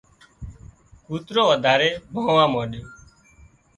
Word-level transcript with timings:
ڪوترو 1.05 1.43
وڌاري 1.51 1.89
ڀانهوا 2.13 2.45
مانڏيو 2.53 2.85